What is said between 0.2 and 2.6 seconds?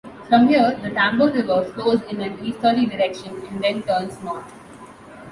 From here the Tambo River flows in an